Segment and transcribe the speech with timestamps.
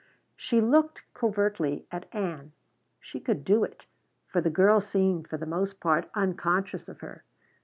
[0.35, 2.53] She looked covertly at Ann;
[2.99, 3.85] she could do it,
[4.25, 7.23] for the girl seemed for the most part unconscious of her.